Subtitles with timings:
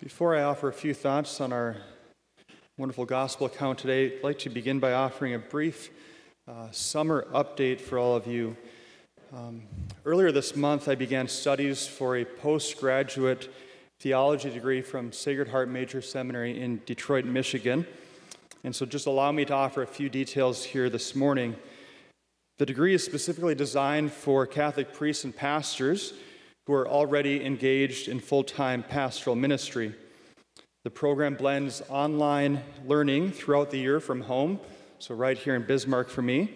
[0.00, 1.76] Before I offer a few thoughts on our
[2.78, 5.90] wonderful gospel account today, I'd like to begin by offering a brief
[6.48, 8.56] uh, summer update for all of you.
[9.36, 9.60] Um,
[10.06, 13.52] earlier this month, I began studies for a postgraduate
[14.00, 17.86] theology degree from Sacred Heart Major Seminary in Detroit, Michigan.
[18.64, 21.56] And so, just allow me to offer a few details here this morning.
[22.56, 26.14] The degree is specifically designed for Catholic priests and pastors
[26.66, 29.94] who are already engaged in full time pastoral ministry.
[30.84, 34.60] The program blends online learning throughout the year from home,
[34.98, 36.54] so right here in Bismarck for me,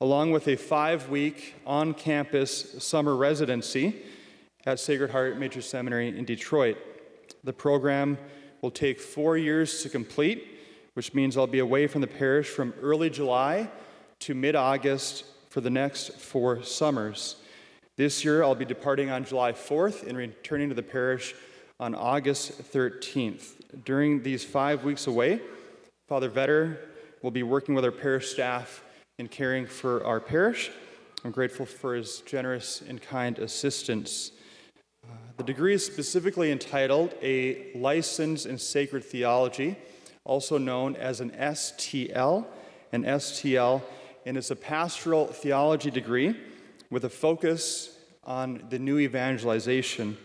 [0.00, 3.96] along with a five week on campus summer residency
[4.66, 6.76] at Sacred Heart Major Seminary in Detroit.
[7.44, 8.18] The program
[8.60, 10.58] will take four years to complete,
[10.94, 13.70] which means I'll be away from the parish from early July
[14.20, 17.36] to mid August for the next four summers.
[17.96, 21.34] This year, I'll be departing on July 4th and returning to the parish
[21.80, 23.54] on August 13th.
[23.86, 25.40] During these five weeks away,
[26.06, 26.76] Father Vetter
[27.22, 28.84] will be working with our parish staff
[29.18, 30.70] in caring for our parish.
[31.24, 34.32] I'm grateful for his generous and kind assistance.
[35.02, 39.74] Uh, the degree is specifically entitled A License in Sacred Theology,
[40.22, 42.44] also known as an STL,
[42.92, 43.80] an STL,
[44.26, 46.36] and it's a pastoral theology degree
[46.96, 47.94] with a focus
[48.24, 50.16] on the new evangelization.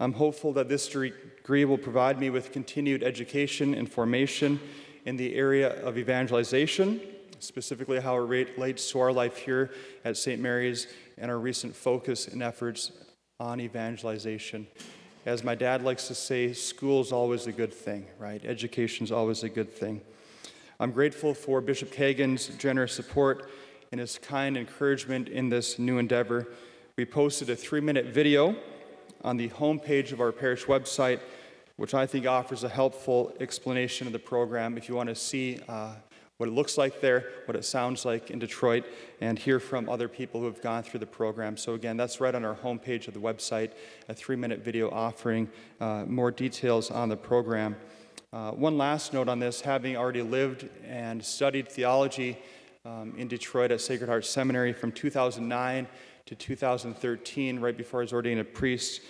[0.00, 4.58] I'm hopeful that this degree will provide me with continued education and formation
[5.04, 7.02] in the area of evangelization,
[7.38, 8.20] specifically how it
[8.56, 10.40] relates to our life here at St.
[10.40, 10.86] Mary's
[11.18, 12.92] and our recent focus and efforts
[13.38, 14.66] on evangelization.
[15.26, 18.42] As my dad likes to say, school is always a good thing, right?
[18.42, 20.00] Education is always a good thing.
[20.80, 23.50] I'm grateful for Bishop Kagan's generous support
[23.92, 26.46] and his kind encouragement in this new endeavor.
[26.96, 28.54] We posted a three minute video
[29.24, 31.18] on the homepage of our parish website,
[31.74, 35.58] which I think offers a helpful explanation of the program if you want to see
[35.68, 35.94] uh,
[36.36, 38.84] what it looks like there, what it sounds like in Detroit,
[39.20, 41.56] and hear from other people who have gone through the program.
[41.56, 43.72] So, again, that's right on our homepage of the website,
[44.08, 45.50] a three minute video offering
[45.80, 47.74] uh, more details on the program.
[48.32, 52.38] Uh, one last note on this having already lived and studied theology
[52.84, 55.86] um, in Detroit at Sacred Heart Seminary from 2009
[56.26, 59.02] to 2013, right before I was ordained a priest.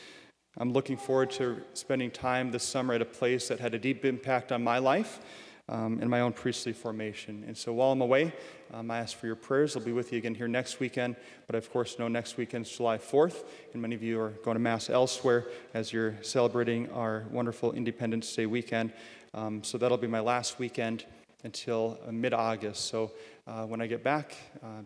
[0.58, 4.04] I'm looking forward to spending time this summer at a place that had a deep
[4.04, 5.20] impact on my life
[5.68, 7.44] um, and my own priestly formation.
[7.46, 8.32] And so while I'm away,
[8.74, 9.76] um, I ask for your prayers.
[9.76, 11.14] I'll be with you again here next weekend,
[11.46, 14.60] but of course, know next weekend's July 4th, and many of you are going to
[14.60, 18.92] Mass elsewhere as you're celebrating our wonderful Independence Day weekend.
[19.32, 21.04] Um, so that'll be my last weekend
[21.44, 22.86] until uh, mid August.
[22.86, 23.12] So
[23.46, 24.82] uh, when I get back, uh,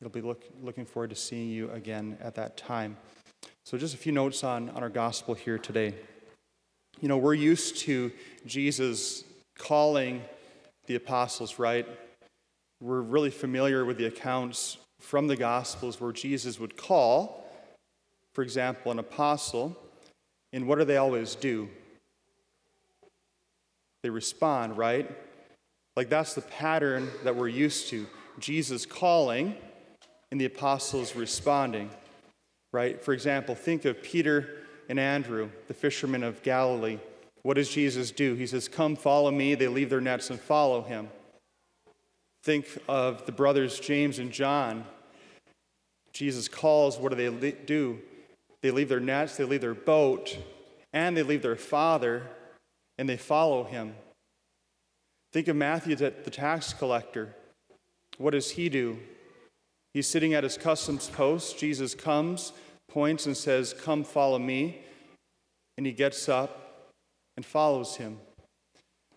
[0.00, 2.96] it'll be look, looking forward to seeing you again at that time.
[3.64, 5.94] So, just a few notes on, on our gospel here today.
[7.00, 8.10] You know, we're used to
[8.44, 9.24] Jesus
[9.56, 10.22] calling
[10.86, 11.86] the apostles, right?
[12.80, 17.48] We're really familiar with the accounts from the gospels where Jesus would call,
[18.32, 19.76] for example, an apostle,
[20.52, 21.68] and what do they always do?
[24.02, 25.10] They respond, right?
[25.96, 28.06] Like that's the pattern that we're used to.
[28.38, 29.56] Jesus calling
[30.30, 31.90] and the apostles responding,
[32.72, 33.02] right?
[33.02, 36.98] For example, think of Peter and Andrew, the fishermen of Galilee.
[37.42, 38.34] What does Jesus do?
[38.34, 39.54] He says, Come, follow me.
[39.54, 41.08] They leave their nets and follow him.
[42.42, 44.84] Think of the brothers James and John.
[46.12, 47.98] Jesus calls, what do they do?
[48.60, 50.38] They leave their nets, they leave their boat,
[50.92, 52.22] and they leave their father,
[52.98, 53.94] and they follow him.
[55.32, 57.34] Think of Matthew, the tax collector.
[58.18, 58.98] What does he do?
[59.94, 61.58] He's sitting at his customs post.
[61.58, 62.52] Jesus comes,
[62.88, 64.80] points, and says, Come, follow me.
[65.76, 66.92] And he gets up
[67.36, 68.18] and follows him.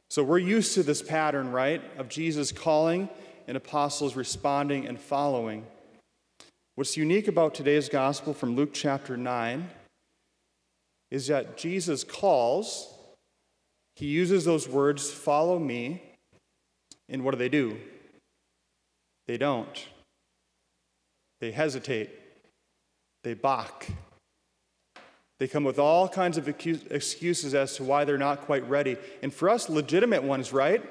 [0.10, 3.10] So we're used to this pattern, right, of Jesus calling
[3.48, 5.66] and apostles responding and following.
[6.76, 9.70] What's unique about today's gospel from Luke chapter 9
[11.12, 12.94] is that Jesus calls,
[13.96, 16.15] he uses those words, follow me,
[17.10, 17.78] and what do they do?
[19.28, 19.88] They don't.
[21.42, 22.10] They hesitate.
[23.24, 23.88] They balk.
[25.40, 28.98] They come with all kinds of excuses as to why they're not quite ready.
[29.22, 30.82] And for us, legitimate ones, right?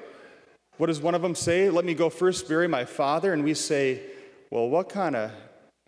[0.77, 1.69] What does one of them say?
[1.69, 3.33] Let me go first bury my father.
[3.33, 4.01] And we say,
[4.51, 5.31] well, what kind of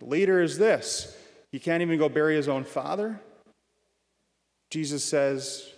[0.02, 1.16] leader is this?
[1.52, 3.20] He can't even go bury his own father?
[4.70, 5.72] Jesus says,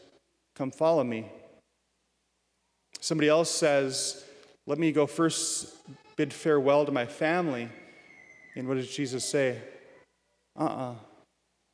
[0.55, 1.25] Come follow me.
[2.99, 4.25] Somebody else says,
[4.69, 5.73] let me go first
[6.15, 7.67] bid farewell to my family.
[8.55, 9.57] And what does Jesus say?
[10.55, 10.91] Uh uh-uh.
[10.91, 10.95] uh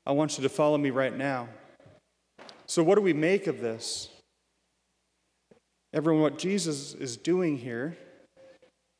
[0.06, 1.50] I want you to follow me right now.
[2.68, 4.07] So, what do we make of this?
[5.94, 7.97] Everyone, what Jesus is doing here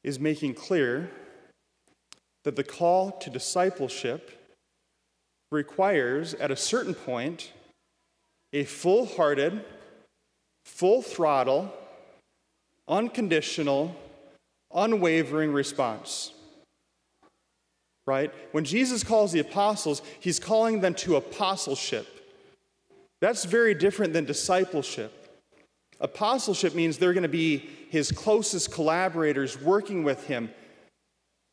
[0.04, 1.10] is making clear
[2.44, 4.30] that the call to discipleship
[5.52, 7.54] requires, at a certain point,
[8.52, 9.64] a full hearted,
[10.66, 11.72] full throttle,
[12.88, 13.96] unconditional,
[14.74, 16.34] unwavering response.
[18.06, 18.32] Right?
[18.52, 22.08] When Jesus calls the apostles, he's calling them to apostleship.
[23.20, 25.12] That's very different than discipleship.
[26.00, 30.52] Apostleship means they're going to be his closest collaborators working with him,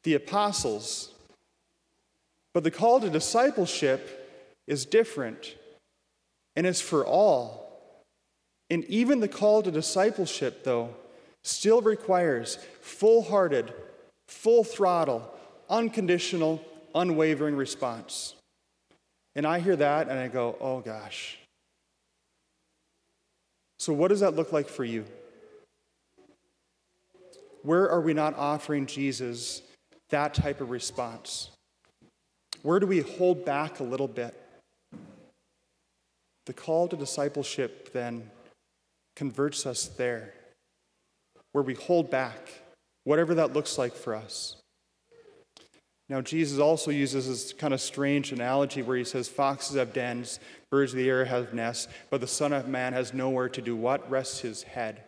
[0.02, 1.12] the apostles.
[2.52, 4.18] But the call to discipleship
[4.66, 5.56] is different
[6.56, 8.04] and is for all.
[8.68, 10.94] And even the call to discipleship, though,
[11.42, 13.72] still requires full hearted,
[14.28, 15.32] full throttle,
[15.68, 18.34] unconditional, unwavering response.
[19.34, 21.38] And I hear that and I go, oh gosh.
[23.78, 25.04] So, what does that look like for you?
[27.62, 29.62] Where are we not offering Jesus
[30.10, 31.50] that type of response?
[32.62, 34.40] Where do we hold back a little bit?
[36.46, 38.30] The call to discipleship then
[39.16, 40.34] converts us there,
[41.52, 42.48] where we hold back,
[43.04, 44.56] whatever that looks like for us.
[46.08, 50.40] Now, Jesus also uses this kind of strange analogy where he says, Foxes have dens,
[50.70, 53.74] birds of the air have nests, but the Son of Man has nowhere to do
[53.74, 54.10] what?
[54.10, 55.04] Rest his head.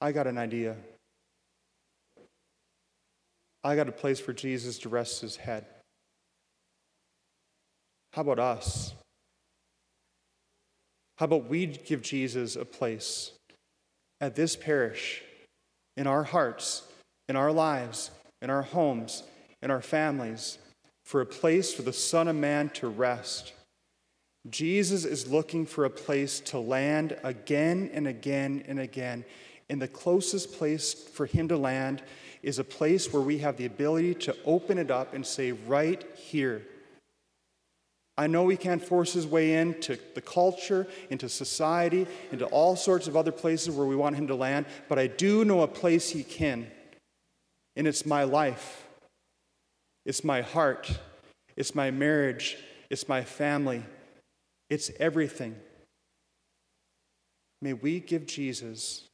[0.00, 0.76] I got an idea.
[3.64, 5.66] I got a place for Jesus to rest his head.
[8.12, 8.94] How about us?
[11.18, 13.32] How about we give Jesus a place
[14.20, 15.22] at this parish,
[15.96, 16.82] in our hearts,
[17.28, 18.10] in our lives,
[18.42, 19.22] in our homes,
[19.62, 20.58] in our families,
[21.04, 23.52] for a place for the Son of Man to rest?
[24.50, 29.24] Jesus is looking for a place to land again and again and again.
[29.68, 32.02] And the closest place for him to land
[32.42, 36.04] is a place where we have the ability to open it up and say, right
[36.14, 36.62] here.
[38.18, 43.08] I know he can't force his way into the culture, into society, into all sorts
[43.08, 46.10] of other places where we want him to land, but I do know a place
[46.10, 46.66] he can.
[47.76, 48.86] And it's my life,
[50.06, 50.98] it's my heart,
[51.56, 52.56] it's my marriage,
[52.88, 53.82] it's my family,
[54.70, 55.54] it's everything.
[57.60, 59.08] May we give Jesus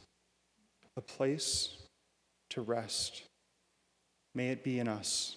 [0.96, 1.76] a place
[2.50, 3.22] to rest.
[4.34, 5.36] May it be in us.